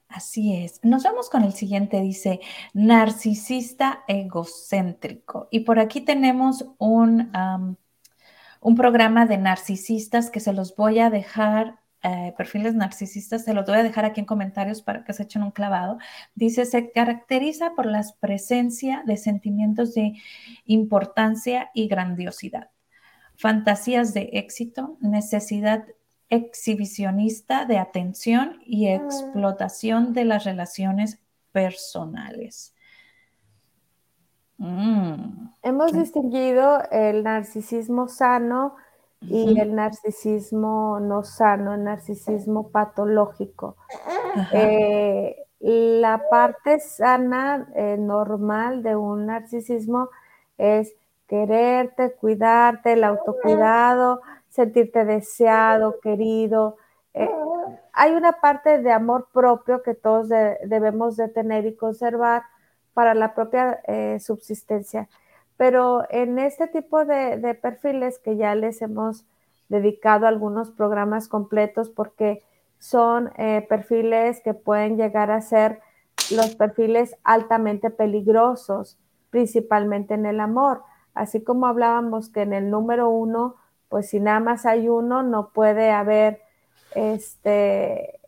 [0.08, 0.80] Así es.
[0.84, 2.40] Nos vamos con el siguiente, dice,
[2.74, 5.48] narcisista egocéntrico.
[5.52, 7.32] Y por aquí tenemos un,
[8.62, 13.66] un programa de narcisistas que se los voy a dejar eh, perfiles narcisistas, se los
[13.66, 15.98] voy a dejar aquí en comentarios para que se echen un clavado.
[16.36, 20.14] Dice, se caracteriza por la presencia de sentimientos de
[20.66, 22.70] importancia y grandiosidad,
[23.38, 25.84] fantasías de éxito, necesidad
[26.36, 28.96] exhibicionista de atención y ah.
[28.96, 31.20] explotación de las relaciones
[31.52, 32.74] personales.
[34.58, 35.50] Mm.
[35.64, 38.76] Hemos distinguido el narcisismo sano
[39.22, 43.78] y el narcisismo no sano, el narcisismo patológico.
[44.54, 50.10] Eh, la parte sana, eh, normal de un narcisismo
[50.58, 50.94] es
[51.28, 54.22] quererte, cuidarte, el autocuidado,
[54.56, 56.78] sentirte deseado, querido.
[57.14, 57.30] Eh,
[57.94, 62.44] hay una parte de amor propio que todos debemos de tener y conservar
[62.94, 63.82] para la propia
[64.20, 65.08] subsistencia
[65.58, 69.26] pero en este tipo de, perfiles que ya les hemos
[69.70, 72.44] dedicado algunos programas completos porque
[72.80, 75.80] son eh, perfiles que pueden llegar a ser
[76.32, 78.98] los perfiles altamente peligrosos,
[79.30, 80.84] principalmente en el amor.
[81.14, 83.56] Así como hablábamos que en el número uno,
[83.96, 86.42] pues si nada más hay uno, no puede haber
[86.96, 88.20] este,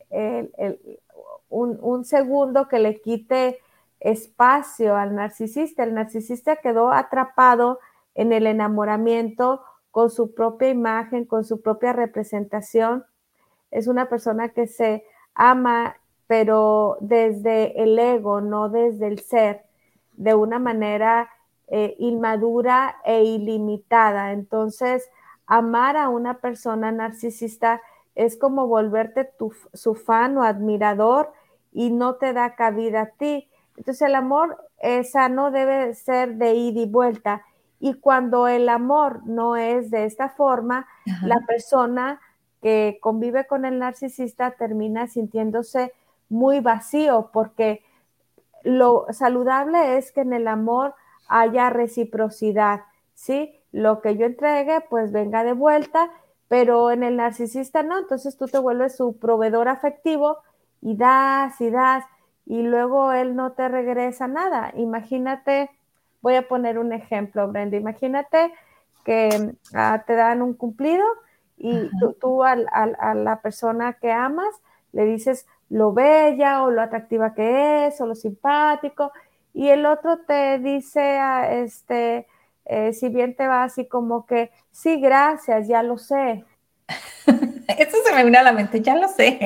[1.50, 3.60] un, un segundo que le quite
[4.00, 5.84] espacio al narcisista.
[5.84, 7.80] El narcisista quedó atrapado
[8.16, 13.04] en el enamoramiento con su propia imagen, con su propia representación.
[13.70, 15.04] Es una persona que se
[15.34, 19.66] ama, pero desde el ego, no desde el ser,
[20.14, 21.30] de una manera
[21.68, 24.32] eh, inmadura e ilimitada.
[24.32, 25.10] Entonces,
[25.48, 27.82] amar a una persona narcisista
[28.16, 31.32] es como volverte tu, su fan o admirador
[31.72, 33.50] y no te da cabida a ti.
[33.78, 34.58] Entonces el amor
[35.04, 37.44] sano debe ser de ida y vuelta.
[37.80, 40.88] Y cuando el amor no es de esta forma,
[41.22, 42.20] la persona
[42.62, 45.94] que convive con el narcisista termina sintiéndose
[46.30, 47.84] muy vacío porque
[48.64, 50.96] lo saludable es que en el amor
[51.28, 52.82] haya reciprocidad,
[53.14, 53.57] ¿sí?
[53.72, 56.10] Lo que yo entregue, pues venga de vuelta,
[56.48, 60.38] pero en el narcisista no, entonces tú te vuelves su proveedor afectivo
[60.82, 62.06] y das y das
[62.46, 64.72] y luego él no te regresa nada.
[64.76, 65.70] Imagínate,
[66.22, 68.54] voy a poner un ejemplo, Brenda, imagínate
[69.04, 71.06] que ah, te dan un cumplido
[71.58, 74.54] y tú, a la persona que amas
[74.92, 79.12] le dices lo bella o lo atractiva que es o lo simpático
[79.54, 82.28] y el otro te dice, ah, este,
[82.68, 86.44] eh, si bien te va así como que, sí, gracias, ya lo sé.
[87.78, 89.40] Eso se me viene a la mente, ya lo sé.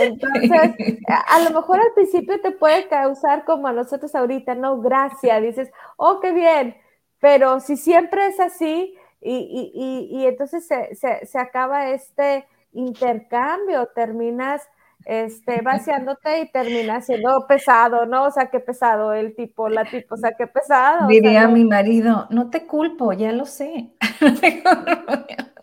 [0.00, 5.42] Entonces, a lo mejor al principio te puede causar como a nosotros ahorita, no, gracias,
[5.42, 6.76] dices, oh, qué bien,
[7.20, 14.62] pero si siempre es así y, entonces se, acaba este intercambio, terminas
[15.06, 18.24] este, vaciándote y terminas siendo pesado, ¿no?
[18.24, 21.06] O sea, qué pesado el tipo, la tipo, o sea, qué pesado.
[21.06, 23.90] Diría mi marido, no te culpo, ya lo sé.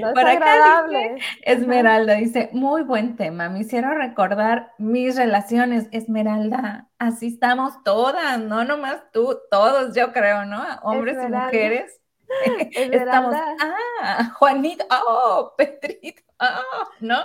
[0.00, 0.10] No
[1.00, 1.22] es.
[1.42, 5.88] Esmeralda dice, muy buen tema, me hicieron recordar mis relaciones.
[5.90, 10.62] Esmeralda, así estamos todas, no nomás tú, todos yo creo, ¿no?
[10.82, 12.00] Hombres y mujeres.
[12.72, 17.18] Estamos, ah, Juanito, oh, Petrito, oh, ¿no?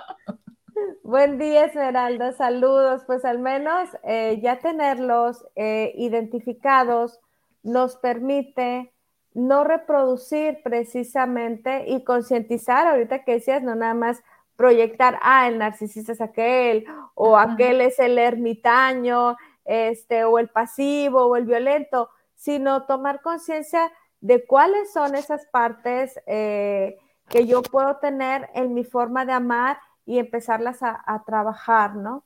[1.04, 3.04] Buen día, Esmeralda, saludos.
[3.06, 7.20] Pues al menos eh, ya tenerlos eh, identificados
[7.62, 8.94] nos permite
[9.34, 14.24] no reproducir precisamente y concientizar, ahorita que decías, no nada más
[14.56, 16.86] proyectar, ah, el narcisista es aquel,
[17.16, 19.36] o aquel es el ermitaño,
[19.66, 23.92] este, o el pasivo, o el violento, sino tomar conciencia
[24.24, 29.78] de cuáles son esas partes eh, que yo puedo tener en mi forma de amar
[30.06, 32.26] y empezarlas a trabajar, ¿no?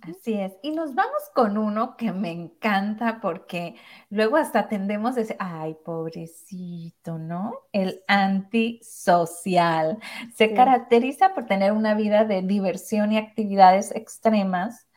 [0.00, 0.52] Así es.
[0.62, 3.74] Y nos vamos con uno que me encanta porque
[4.08, 7.52] luego hasta tendemos a decir, ay, pobrecito, ¿no?
[7.72, 9.98] El antisocial.
[10.34, 14.88] Se caracteriza por tener una vida de diversión y actividades extremas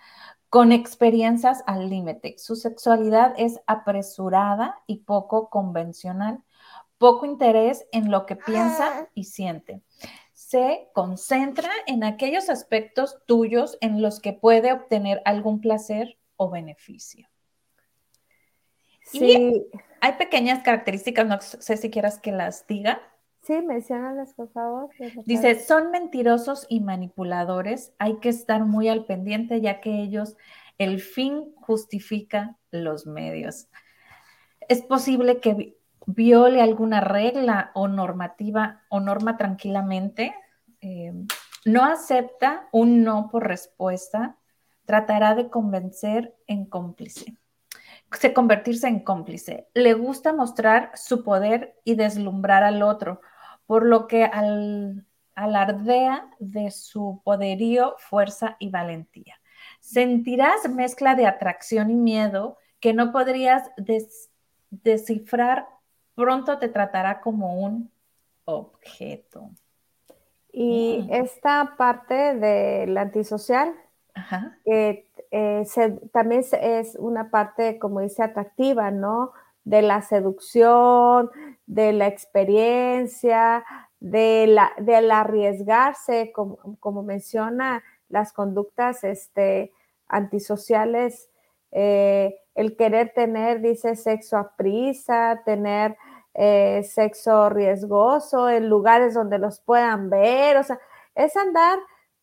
[0.56, 2.36] con experiencias al límite.
[2.38, 6.46] Su sexualidad es apresurada y poco convencional.
[6.98, 9.82] poco interés en lo que piensa y siente.
[10.32, 17.28] Se concentra en aquellos aspectos tuyos en los que puede obtener algún placer o beneficio.
[19.02, 19.68] Sí.
[20.00, 23.02] hay pequeñas características, no sé si quieras que las diga.
[23.46, 24.90] Sí, menciónalas, por favor.
[25.26, 27.94] Dice, son mentirosos y manipuladores.
[28.00, 30.36] Hay que estar muy al pendiente ya que ellos,
[30.80, 33.68] el fin justifica los medios.
[34.68, 35.78] Es posible que
[36.08, 40.34] viole alguna regla o normativa o norma tranquilamente.
[40.82, 41.14] Eh,
[41.66, 44.38] no acepta un no por respuesta.
[44.86, 47.38] Tratará de convencer en cómplice
[48.12, 49.68] se convertirse en cómplice.
[49.74, 53.22] Le gusta mostrar su poder y deslumbrar al otro,
[53.66, 55.06] por lo que al,
[55.36, 59.36] alardea de su poderío, fuerza y valentía.
[59.80, 63.70] Sentirás mezcla de atracción y miedo que no podrías
[64.70, 65.68] descifrar.
[66.16, 67.92] Pronto te tratará como un
[68.46, 69.50] objeto.
[70.52, 71.14] Y mm.
[71.14, 73.74] esta parte del antisocial,
[74.64, 75.66] que eh,
[76.14, 79.34] también es una parte, como dice, atractiva, ¿no?
[79.66, 81.30] De la seducción,
[81.66, 83.66] de la experiencia,
[84.00, 89.74] de la, del arriesgarse, como, menciona las conductas este,
[90.08, 91.30] antisociales,
[91.72, 95.98] eh, el querer tener, dice, sexo a prisa, tener
[96.36, 100.80] eh, sexo riesgoso en lugares donde los puedan ver, o sea,
[101.16, 101.80] es andar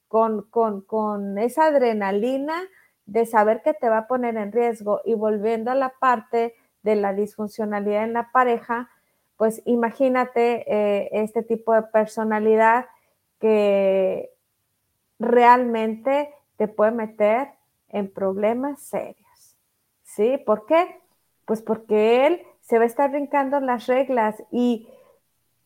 [0.06, 2.62] con, con esa adrenalina
[3.06, 6.96] de saber que te va a poner en riesgo y volviendo a la parte de
[6.96, 8.90] la disfuncionalidad en la pareja,
[9.36, 12.86] pues imagínate eh, este tipo de personalidad
[13.38, 14.30] que
[15.18, 17.48] realmente te puede meter
[17.88, 19.56] en problemas serios.
[20.02, 20.38] ¿Sí?
[20.38, 21.00] ¿Por qué?
[21.44, 24.88] Pues porque él se va a estar brincando las reglas y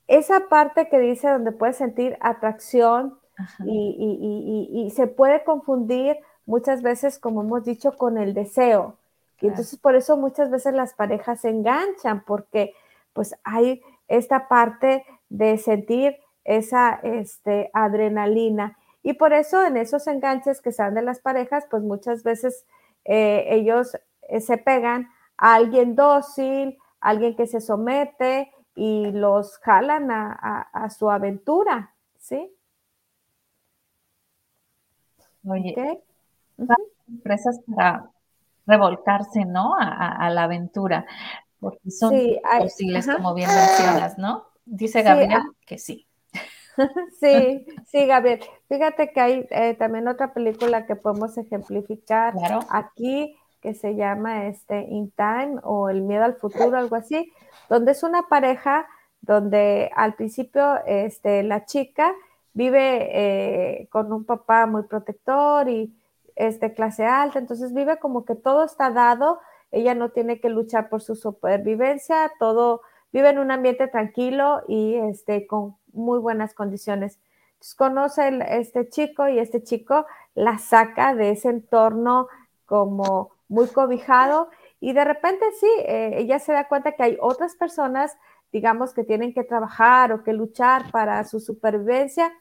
[0.09, 3.19] esa parte que dice donde puedes sentir atracción
[3.65, 8.97] y, se puede confundir muchas veces, como hemos dicho, con el deseo.
[9.41, 12.75] Y entonces por eso muchas veces las parejas se enganchan, porque
[13.13, 18.79] pues hay esta parte de sentir esa este, adrenalina.
[19.03, 22.67] Y por eso en esos enganches que salen de las parejas, pues muchas veces
[23.05, 30.11] eh, ellos eh, se pegan a alguien dócil, alguien que se somete y los jalan
[30.11, 32.53] a, su aventura, ¿sí?
[35.45, 36.03] Oye,
[37.09, 38.11] empresas para
[38.67, 39.75] revolcarse, ¿no?
[39.79, 41.07] A, la aventura,
[41.61, 42.15] porque son
[42.59, 44.45] posibles, como bien mencionas, ¿no?
[44.65, 45.51] Dice Gabriel ah.
[45.65, 46.07] que sí.
[47.21, 48.41] Sí, sí, Gabriel.
[48.69, 52.35] Fíjate que hay eh, también otra película que podemos ejemplificar
[52.69, 57.33] aquí que se llama este In Time o El miedo al futuro, algo así,
[57.69, 58.87] donde es una pareja
[59.21, 62.13] donde al principio este, la chica
[62.53, 63.09] vive
[63.81, 65.93] eh, con un papá muy protector y
[66.37, 69.41] este, clase alta, entonces vive como que todo está dado,
[69.73, 72.83] ella no tiene que luchar por su supervivencia, todo
[73.13, 77.19] vive en un ambiente tranquilo y este, con muy buenas condiciones.
[77.55, 82.29] Entonces, conoce este chico y este chico la saca de ese entorno
[82.67, 87.57] como muy cobijado y de repente sí, eh, ella se da cuenta que hay otras
[87.57, 88.17] personas,
[88.53, 92.33] digamos, que tienen que trabajar o que luchar para su supervivencia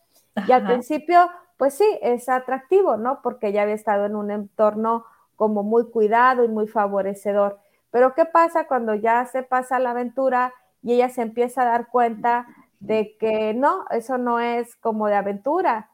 [0.47, 3.21] y al principio, pues sí, es atractivo, ¿no?
[3.21, 7.59] Porque ya había estado en un entorno como muy cuidado y muy favorecedor.
[7.91, 11.87] Pero ¿qué pasa cuando ya se pasa la aventura y ella se empieza a dar
[11.87, 12.47] cuenta
[12.79, 15.89] de que no, eso no es como de aventura?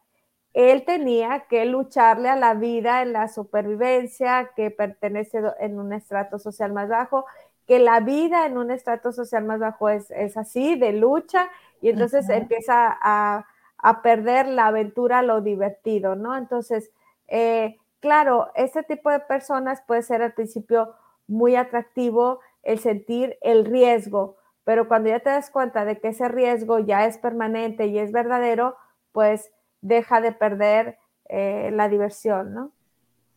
[0.54, 6.40] Él tenía que lucharle a la vida en la supervivencia, que pertenece en un estrato
[6.40, 7.26] social más bajo,
[7.68, 11.50] que la vida en un estrato social más bajo es, es así, de lucha,
[11.82, 13.46] y entonces empieza a
[13.82, 16.38] a perder la aventura, lo divertido, ¿no?
[16.38, 16.92] Entonces,
[17.28, 20.94] eh, claro, este tipo de personas puede ser al principio
[21.28, 26.28] muy atractivo el sentir el riesgo, pero cuando ya te das cuenta de que ese
[26.28, 28.76] riesgo ya es permanente y es verdadero,
[29.12, 29.52] pues
[29.82, 30.98] deja de perder
[31.30, 32.72] eh, la diversión, ¿no?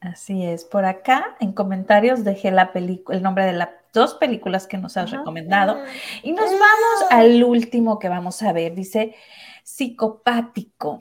[0.01, 0.65] Así es.
[0.65, 5.11] Por acá, en comentarios, dejé la el nombre de las dos películas que nos has
[5.11, 5.79] recomendado.
[6.23, 8.75] Y nos vamos al último que vamos a ver.
[8.75, 9.15] Dice,
[9.65, 11.01] psicopático.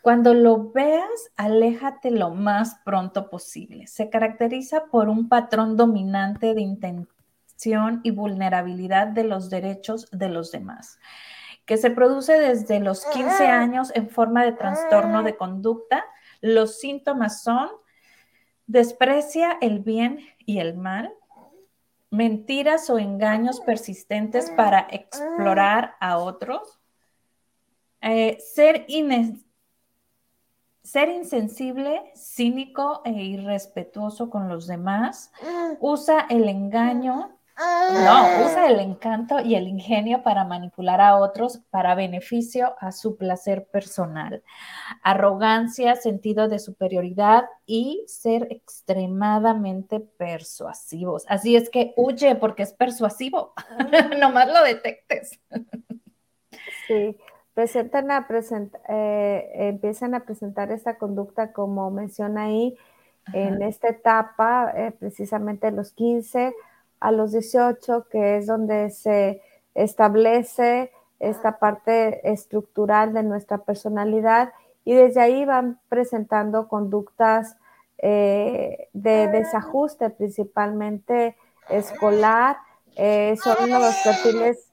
[0.00, 3.86] Cuando lo veas, aléjate lo más pronto posible.
[3.88, 10.52] Se caracteriza por un patrón dominante de intención y vulnerabilidad de los derechos de los
[10.52, 10.98] demás,
[11.66, 16.04] que se produce desde los 15 años en forma de trastorno de conducta.
[16.40, 17.68] Los síntomas son
[18.68, 21.12] desprecia el bien y el mal,
[22.10, 26.77] mentiras o engaños persistentes para explorar a otros,
[28.00, 28.86] eh, ser,
[30.82, 35.32] ser insensible, cínico e irrespetuoso con los demás,
[35.80, 41.96] usa el engaño no, usa el encanto y el ingenio para manipular a otros para
[41.96, 44.44] beneficio a su placer personal.
[45.02, 51.24] Arrogancia, sentido de superioridad y ser extremadamente persuasivos.
[51.26, 53.54] Así es que huye porque es persuasivo.
[54.20, 55.40] Nomás lo detectes.
[56.86, 57.16] sí,
[57.58, 58.24] presentan a
[58.88, 62.78] eh, empiezan a presentar esta conducta como menciona ahí
[63.32, 66.54] en esta etapa, eh, precisamente los 15
[67.00, 69.42] a los 18, que es donde se
[69.74, 74.52] establece esta parte estructural de nuestra personalidad
[74.84, 77.56] y desde ahí van presentando conductas
[77.98, 81.36] eh, de desajuste, principalmente
[81.68, 82.58] escolar.
[82.94, 84.67] Eh, son los perfiles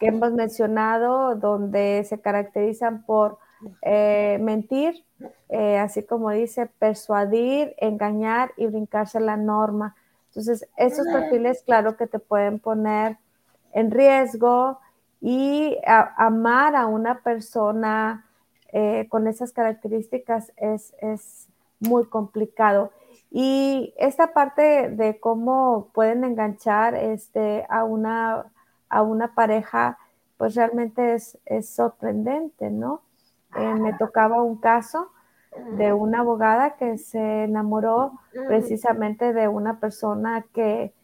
[0.00, 3.38] que hemos mencionado, donde se caracterizan por
[3.82, 5.04] eh, mentir,
[5.78, 9.94] así como dice, persuadir, engañar y brincarse la norma.
[10.28, 13.18] Entonces, esos perfiles, claro que te pueden poner
[13.72, 14.78] en riesgo
[15.20, 15.76] y
[16.16, 18.26] amar a una persona
[18.72, 21.46] eh, con esas características es,
[21.80, 22.92] muy complicado.
[23.30, 28.52] Y esta parte de cómo pueden enganchar este, a, una,
[28.90, 29.98] a una pareja,
[30.36, 33.02] pues realmente es, sorprendente, ¿no?
[33.56, 35.10] Eh, me tocaba un caso
[35.76, 38.12] de una abogada que se enamoró
[38.46, 40.94] precisamente de una persona que,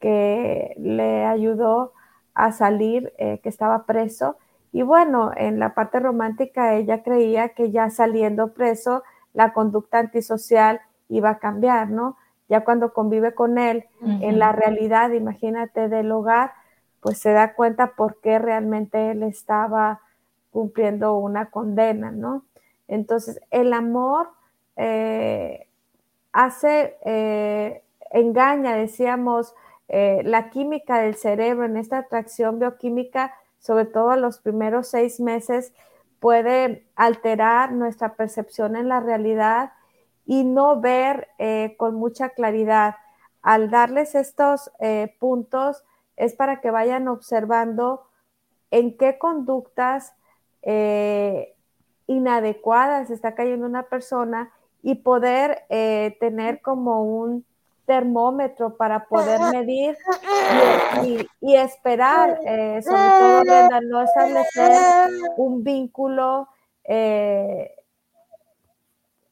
[0.00, 1.92] que le ayudó
[2.34, 4.36] a salir, eh, que estaba preso.
[4.72, 9.02] Y bueno, en la parte romántica ella creía que ya saliendo preso,
[9.34, 12.16] la conducta antisocial iba a cambiar, ¿no?
[12.48, 16.52] Ya cuando convive con él en la realidad, imagínate, del hogar,
[17.02, 20.00] pues se da cuenta por qué realmente él estaba
[20.52, 22.46] cumpliendo una condena, ¿no?
[22.86, 24.30] Entonces, el amor
[24.76, 25.66] eh,
[26.32, 27.82] hace, eh,
[28.12, 29.52] engaña, decíamos,
[29.88, 35.18] eh, la química del cerebro en esta atracción bioquímica, sobre todo en los primeros seis
[35.18, 35.74] meses,
[36.20, 39.72] puede alterar nuestra percepción en la realidad
[40.24, 41.28] y no ver
[41.78, 42.94] con mucha claridad.
[43.42, 44.70] Al darles estos
[45.18, 45.82] puntos
[46.16, 48.06] es para que vayan observando
[48.70, 50.14] en qué conductas
[52.06, 54.50] inadecuada se está cayendo una persona
[54.82, 57.44] y poder eh, tener como un
[57.86, 59.96] termómetro para poder medir
[61.40, 66.48] y, esperar, eh, sobre todo, no establecer un vínculo
[66.84, 67.74] eh,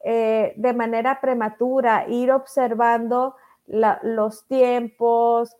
[0.03, 3.35] de manera prematura, ir observando
[3.67, 5.55] los tiempos,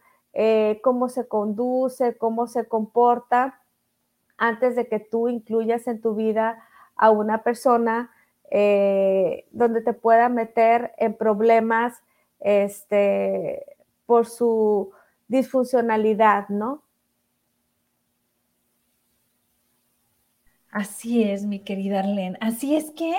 [0.81, 3.61] cómo se conduce, cómo se comporta,
[4.37, 6.63] antes de que tú incluyas en tu vida
[6.95, 8.11] a una persona
[8.49, 12.01] eh, donde te pueda meter en problemas
[12.39, 13.65] este,
[14.05, 14.91] por su
[15.27, 16.81] disfuncionalidad, ¿no?
[20.71, 22.37] Así es, mi querida Arlene.
[22.41, 23.15] Así es que,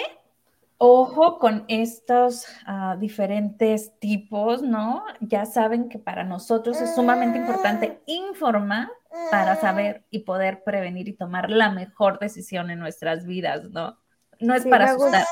[0.85, 5.05] ojo con estos ah, diferentes tipos, ¿no?
[5.21, 8.89] Ya saben que para nosotros es sumamente importante informar
[9.31, 13.97] para saber y poder prevenir y tomar la mejor decisión en nuestras vidas, ¿no?
[14.41, 15.25] No es para asustar.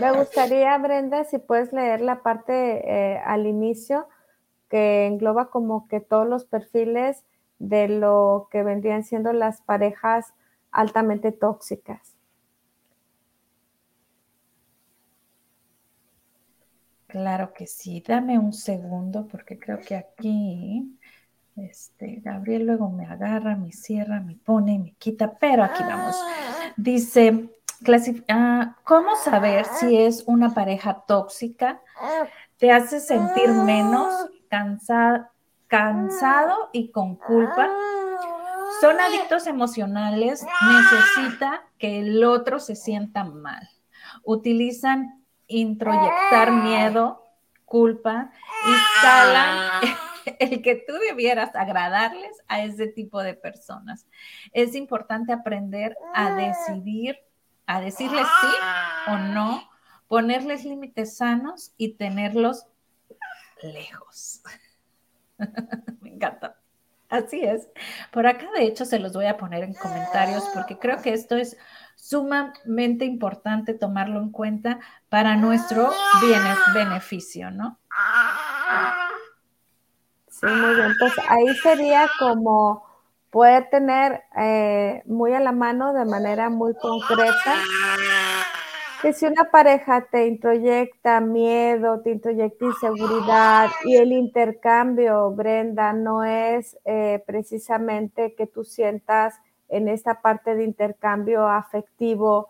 [0.00, 4.08] me gustaría, Brenda, si puedes leer la parte eh, al inicio
[4.68, 7.22] que engloba como que todos los perfiles
[7.60, 10.34] de lo que vendrían siendo las parejas
[10.72, 12.11] altamente tóxicas.
[17.12, 18.02] Claro que sí.
[18.08, 20.98] Dame un segundo porque creo que aquí
[21.56, 26.16] este, Gabriel luego me agarra, me cierra, me pone, me quita, pero aquí vamos.
[26.74, 27.50] Dice,
[28.30, 31.82] ah, ¿cómo saber si es una pareja tóxica?
[32.56, 34.10] ¿Te hace sentir menos
[34.48, 35.28] cansado
[36.72, 37.68] y con culpa?
[38.80, 43.68] Son adictos emocionales, necesita que el otro se sienta mal.
[44.24, 47.22] Utilizan introyectar miedo,
[47.64, 48.30] culpa,
[48.66, 49.96] instalan
[50.38, 54.06] el que tú debieras agradarles a ese tipo de personas.
[54.52, 57.18] Es importante aprender a decidir,
[57.66, 59.68] a decirles sí o no,
[60.08, 62.66] ponerles límites sanos y tenerlos
[63.62, 64.42] lejos.
[66.00, 66.56] Me encanta.
[67.08, 67.68] Así es.
[68.10, 71.36] Por acá, de hecho, se los voy a poner en comentarios porque creo que esto
[71.36, 71.58] es
[72.02, 75.88] sumamente importante tomarlo en cuenta para nuestro
[76.74, 77.78] beneficio, ¿no?
[80.28, 80.92] Sí, muy bien.
[80.98, 82.84] Pues ahí sería como
[83.30, 87.54] poder tener eh, muy a la mano de manera muy concreta
[89.00, 96.24] que si una pareja te introyecta miedo, te introyecta inseguridad y el intercambio, Brenda, no
[96.24, 99.40] es eh, precisamente que tú sientas
[99.72, 102.48] en esta parte de intercambio afectivo,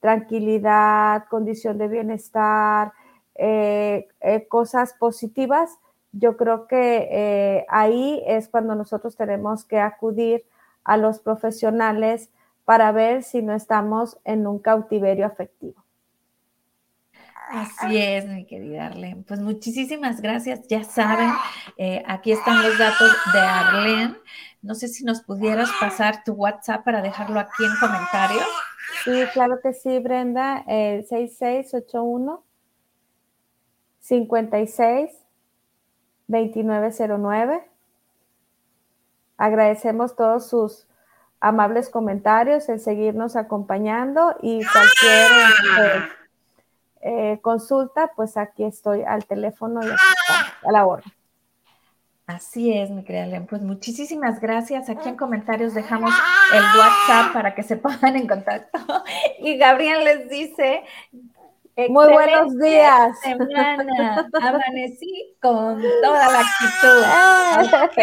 [0.00, 2.92] tranquilidad, condición de bienestar,
[3.36, 4.08] eh,
[4.48, 5.78] cosas positivas,
[6.12, 10.44] yo creo que eh, ahí es cuando nosotros tenemos que acudir
[10.84, 12.30] a los profesionales
[12.64, 15.82] para ver si no estamos en un cautiverio afectivo.
[17.50, 19.24] Así es, mi querida Arlene.
[19.26, 20.66] Pues muchísimas gracias.
[20.68, 21.30] Ya saben,
[21.76, 24.14] eh, aquí están los datos de Arlene.
[24.62, 28.46] No sé si nos pudieras pasar tu WhatsApp para dejarlo aquí en comentarios.
[29.04, 30.64] Sí, claro que sí, Brenda.
[30.68, 32.44] El 6681
[34.00, 35.10] 56
[36.28, 37.68] 2909.
[39.36, 40.86] Agradecemos todos sus
[41.40, 46.08] amables comentarios, el seguirnos acompañando y cualquier
[47.00, 51.02] eh, consulta, pues aquí estoy al teléfono y a la hora.
[52.26, 53.46] Así es, mi querida Len.
[53.46, 54.88] Pues muchísimas gracias.
[54.88, 56.12] Aquí en comentarios dejamos
[56.54, 58.78] el WhatsApp para que se pongan en contacto.
[59.40, 60.82] Y Gabriel les dice,
[61.88, 63.18] muy buenos días.
[63.20, 64.28] Semana.
[64.40, 67.02] Amanecí con toda la actitud.
[67.84, 67.96] Ok.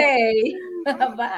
[1.18, 1.30] Bye.